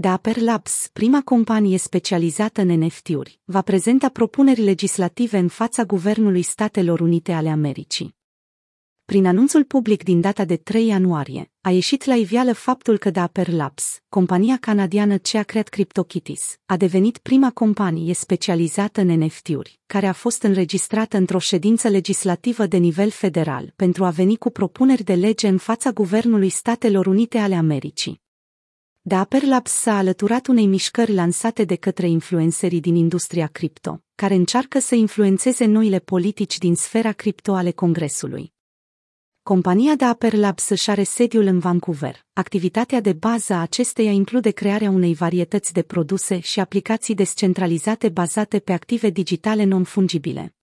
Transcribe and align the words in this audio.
Dapper 0.00 0.40
Labs, 0.40 0.88
prima 0.92 1.22
companie 1.22 1.78
specializată 1.78 2.60
în 2.60 2.68
NFT-uri, 2.68 3.40
va 3.44 3.62
prezenta 3.62 4.08
propuneri 4.08 4.60
legislative 4.60 5.38
în 5.38 5.48
fața 5.48 5.84
Guvernului 5.84 6.42
Statelor 6.42 7.00
Unite 7.00 7.32
ale 7.32 7.48
Americii. 7.48 8.14
Prin 9.04 9.26
anunțul 9.26 9.64
public 9.64 10.02
din 10.02 10.20
data 10.20 10.44
de 10.44 10.56
3 10.56 10.86
ianuarie, 10.86 11.50
a 11.60 11.70
ieșit 11.70 12.04
la 12.04 12.14
iveală 12.14 12.52
faptul 12.52 12.98
că 12.98 13.10
Dapper 13.10 13.48
Labs, 13.48 14.00
compania 14.08 14.56
canadiană 14.56 15.16
ce 15.16 15.38
a 15.38 15.42
creat 15.42 15.68
CryptoKitties, 15.68 16.58
a 16.66 16.76
devenit 16.76 17.18
prima 17.18 17.50
companie 17.50 18.14
specializată 18.14 19.00
în 19.00 19.08
NFT-uri, 19.08 19.80
care 19.86 20.06
a 20.06 20.12
fost 20.12 20.42
înregistrată 20.42 21.16
într-o 21.16 21.38
ședință 21.38 21.88
legislativă 21.88 22.66
de 22.66 22.76
nivel 22.76 23.10
federal 23.10 23.72
pentru 23.76 24.04
a 24.04 24.10
veni 24.10 24.36
cu 24.36 24.50
propuneri 24.50 25.04
de 25.04 25.14
lege 25.14 25.48
în 25.48 25.58
fața 25.58 25.90
Guvernului 25.90 26.48
Statelor 26.48 27.06
Unite 27.06 27.38
ale 27.38 27.54
Americii. 27.54 28.26
Dapper 29.08 29.42
Labs 29.42 29.70
s-a 29.70 29.96
alăturat 29.96 30.46
unei 30.46 30.66
mișcări 30.66 31.14
lansate 31.14 31.64
de 31.64 31.76
către 31.76 32.08
influencerii 32.08 32.80
din 32.80 32.94
industria 32.94 33.46
cripto, 33.46 34.02
care 34.14 34.34
încearcă 34.34 34.78
să 34.78 34.94
influențeze 34.94 35.64
noile 35.64 35.98
politici 35.98 36.58
din 36.58 36.74
sfera 36.74 37.12
cripto 37.12 37.54
ale 37.54 37.70
Congresului. 37.70 38.52
Compania 39.42 39.96
Dapper 39.96 40.32
Labs 40.32 40.68
își 40.68 40.90
are 40.90 41.02
sediul 41.02 41.46
în 41.46 41.58
Vancouver. 41.58 42.26
Activitatea 42.32 43.00
de 43.00 43.12
bază 43.12 43.52
a 43.52 43.60
acesteia 43.60 44.10
include 44.10 44.50
crearea 44.50 44.90
unei 44.90 45.14
varietăți 45.14 45.72
de 45.72 45.82
produse 45.82 46.38
și 46.38 46.60
aplicații 46.60 47.14
descentralizate 47.14 48.08
bazate 48.08 48.58
pe 48.58 48.72
active 48.72 49.10
digitale 49.10 49.64
non-fungibile. 49.64 50.57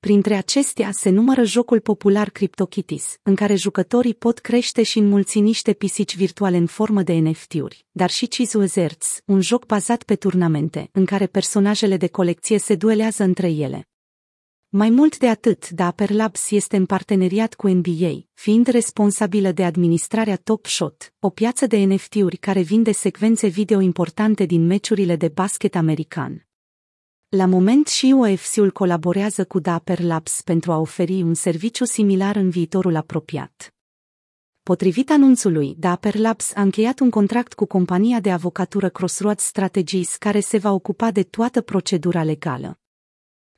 Printre 0.00 0.34
acestea 0.34 0.90
se 0.92 1.10
numără 1.10 1.44
jocul 1.44 1.80
popular 1.80 2.30
CryptoKitties, 2.30 3.18
în 3.22 3.34
care 3.34 3.54
jucătorii 3.54 4.14
pot 4.14 4.38
crește 4.38 4.82
și 4.82 4.98
înmulți 4.98 5.38
niște 5.38 5.72
pisici 5.72 6.16
virtuale 6.16 6.56
în 6.56 6.66
formă 6.66 7.02
de 7.02 7.12
NFT-uri, 7.12 7.84
dar 7.90 8.10
și 8.10 8.28
Wizards, 8.54 9.20
un 9.24 9.40
joc 9.40 9.66
bazat 9.66 10.02
pe 10.02 10.14
turnamente, 10.14 10.88
în 10.92 11.04
care 11.04 11.26
personajele 11.26 11.96
de 11.96 12.06
colecție 12.08 12.58
se 12.58 12.74
duelează 12.74 13.22
între 13.22 13.50
ele. 13.50 13.88
Mai 14.68 14.90
mult 14.90 15.18
de 15.18 15.28
atât, 15.28 15.70
Dapper 15.70 16.10
Labs 16.10 16.50
este 16.50 16.76
în 16.76 16.86
parteneriat 16.86 17.54
cu 17.54 17.68
NBA, 17.68 18.12
fiind 18.34 18.66
responsabilă 18.66 19.52
de 19.52 19.64
administrarea 19.64 20.36
Top 20.36 20.66
Shot, 20.66 21.14
o 21.18 21.30
piață 21.30 21.66
de 21.66 21.76
NFT-uri 21.76 22.36
care 22.36 22.60
vinde 22.60 22.92
secvențe 22.92 23.46
video 23.46 23.80
importante 23.80 24.44
din 24.44 24.66
meciurile 24.66 25.16
de 25.16 25.28
basket 25.28 25.74
american. 25.74 26.49
La 27.36 27.46
moment 27.46 27.86
și 27.86 28.14
UFC-ul 28.16 28.70
colaborează 28.70 29.44
cu 29.44 29.58
Dapper 29.58 30.00
Labs 30.00 30.42
pentru 30.42 30.72
a 30.72 30.78
oferi 30.78 31.22
un 31.22 31.34
serviciu 31.34 31.84
similar 31.84 32.36
în 32.36 32.50
viitorul 32.50 32.96
apropiat. 32.96 33.74
Potrivit 34.62 35.10
anunțului, 35.10 35.74
Dapper 35.78 36.14
Labs 36.14 36.54
a 36.54 36.62
încheiat 36.62 36.98
un 36.98 37.10
contract 37.10 37.52
cu 37.52 37.64
compania 37.64 38.20
de 38.20 38.30
avocatură 38.30 38.88
Crossroads 38.88 39.44
Strategies 39.44 40.16
care 40.16 40.40
se 40.40 40.58
va 40.58 40.72
ocupa 40.72 41.10
de 41.10 41.22
toată 41.22 41.60
procedura 41.60 42.24
legală. 42.24 42.78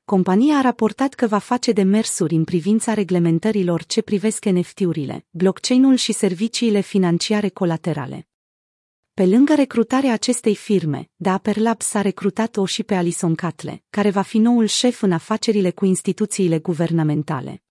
Compania 0.05 0.57
a 0.57 0.61
raportat 0.61 1.14
că 1.14 1.27
va 1.27 1.39
face 1.39 1.73
demersuri 1.73 2.34
în 2.34 2.45
privința 2.45 2.95
reglementărilor 2.95 3.84
ce 3.84 4.03
privesc 4.03 4.45
NFT-urile, 4.45 5.27
blockchain-ul 5.31 5.95
și 5.95 6.12
serviciile 6.12 6.81
financiare 6.81 7.48
colaterale. 7.48 8.27
Pe 9.15 9.27
lângă 9.27 9.55
recrutarea 9.55 10.13
acestei 10.13 10.55
firme, 10.55 11.11
Dapper 11.17 11.57
Labs 11.57 11.95
a 11.95 12.01
recrutat-o 12.01 12.67
și 12.67 12.83
pe 12.83 12.95
Alison 12.95 13.35
Catle, 13.35 13.83
care 13.91 14.11
va 14.11 14.23
fi 14.23 14.39
noul 14.39 14.67
șef 14.67 15.03
în 15.03 15.13
afacerile 15.13 15.71
cu 15.71 15.85
instituțiile 15.85 16.59
guvernamentale. 16.59 17.63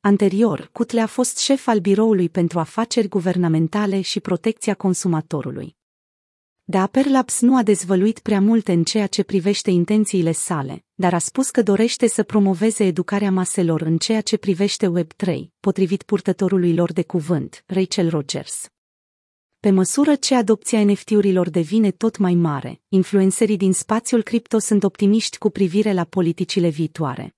Anterior, 0.00 0.68
Cutle 0.72 1.00
a 1.00 1.06
fost 1.06 1.38
șef 1.38 1.66
al 1.66 1.78
Biroului 1.78 2.28
pentru 2.28 2.58
Afaceri 2.58 3.08
Guvernamentale 3.08 4.00
și 4.00 4.20
Protecția 4.20 4.74
Consumatorului. 4.74 5.76
Dapper 6.64 7.06
Labs 7.06 7.40
nu 7.40 7.56
a 7.56 7.62
dezvăluit 7.62 8.18
prea 8.18 8.40
multe 8.40 8.72
în 8.72 8.84
ceea 8.84 9.06
ce 9.06 9.22
privește 9.22 9.70
intențiile 9.70 10.32
sale, 10.32 10.84
dar 10.94 11.14
a 11.14 11.18
spus 11.18 11.50
că 11.50 11.62
dorește 11.62 12.06
să 12.06 12.22
promoveze 12.22 12.84
educarea 12.84 13.30
maselor 13.30 13.80
în 13.80 13.98
ceea 13.98 14.20
ce 14.20 14.36
privește 14.36 14.92
Web3, 14.98 15.36
potrivit 15.60 16.02
purtătorului 16.02 16.74
lor 16.74 16.92
de 16.92 17.02
cuvânt, 17.02 17.64
Rachel 17.66 18.08
Rogers. 18.08 18.68
Pe 19.68 19.74
măsură 19.74 20.14
ce 20.14 20.34
adopția 20.34 20.84
NFT-urilor 20.84 21.50
devine 21.50 21.90
tot 21.90 22.16
mai 22.16 22.34
mare, 22.34 22.80
influencerii 22.88 23.56
din 23.56 23.72
spațiul 23.72 24.22
cripto 24.22 24.58
sunt 24.58 24.84
optimiști 24.84 25.38
cu 25.38 25.50
privire 25.50 25.92
la 25.92 26.04
politicile 26.04 26.68
viitoare. 26.68 27.36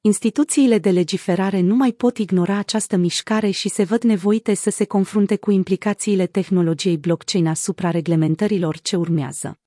Instituțiile 0.00 0.78
de 0.78 0.90
legiferare 0.90 1.60
nu 1.60 1.74
mai 1.74 1.92
pot 1.92 2.18
ignora 2.18 2.56
această 2.56 2.96
mișcare 2.96 3.50
și 3.50 3.68
se 3.68 3.82
văd 3.82 4.02
nevoite 4.02 4.54
să 4.54 4.70
se 4.70 4.84
confrunte 4.84 5.36
cu 5.36 5.50
implicațiile 5.50 6.26
tehnologiei 6.26 6.96
blockchain 6.96 7.46
asupra 7.46 7.90
reglementărilor 7.90 8.78
ce 8.78 8.96
urmează. 8.96 9.61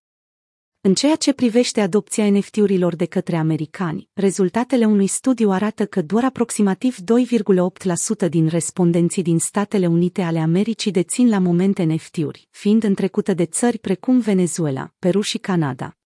În 0.86 0.94
ceea 0.94 1.16
ce 1.16 1.34
privește 1.34 1.82
adopția 1.82 2.30
NFT-urilor 2.30 2.96
de 2.96 3.06
către 3.06 3.36
americani, 3.36 4.10
rezultatele 4.14 4.86
unui 4.86 5.08
studiu 5.08 5.50
arată 5.50 5.86
că 5.86 6.02
doar 6.02 6.24
aproximativ 6.24 6.98
2,8% 8.26 8.30
din 8.30 8.48
respondenții 8.48 9.24
din 9.24 9.40
Statele 9.40 9.88
Unite 9.88 10.22
ale 10.22 10.40
Americii 10.40 10.92
dețin 10.92 11.30
la 11.30 11.40
moment 11.40 11.80
NFT-uri, 11.80 12.48
fiind 12.52 12.84
întrecută 12.84 13.34
de 13.34 13.46
țări 13.46 13.78
precum 13.78 14.20
Venezuela, 14.20 14.94
Peru 15.00 15.22
și 15.22 15.38
Canada. 15.38 15.98